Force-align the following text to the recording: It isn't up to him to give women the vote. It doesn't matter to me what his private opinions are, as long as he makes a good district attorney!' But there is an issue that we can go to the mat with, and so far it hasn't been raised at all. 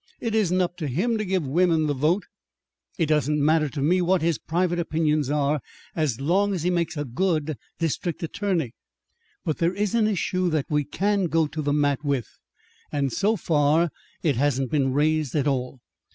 It 0.19 0.33
isn't 0.33 0.61
up 0.61 0.77
to 0.77 0.87
him 0.87 1.19
to 1.19 1.23
give 1.25 1.45
women 1.47 1.85
the 1.85 1.93
vote. 1.93 2.23
It 2.97 3.05
doesn't 3.05 3.39
matter 3.45 3.69
to 3.69 3.83
me 3.83 4.01
what 4.01 4.23
his 4.23 4.39
private 4.39 4.79
opinions 4.79 5.29
are, 5.29 5.61
as 5.95 6.19
long 6.19 6.55
as 6.55 6.63
he 6.63 6.71
makes 6.71 6.97
a 6.97 7.05
good 7.05 7.55
district 7.77 8.23
attorney!' 8.23 8.73
But 9.45 9.59
there 9.59 9.75
is 9.75 9.93
an 9.93 10.07
issue 10.07 10.49
that 10.49 10.65
we 10.71 10.85
can 10.85 11.25
go 11.25 11.45
to 11.45 11.61
the 11.61 11.71
mat 11.71 12.03
with, 12.03 12.39
and 12.91 13.13
so 13.13 13.35
far 13.35 13.91
it 14.23 14.37
hasn't 14.37 14.71
been 14.71 14.91
raised 14.91 15.35
at 15.35 15.45
all. 15.45 15.81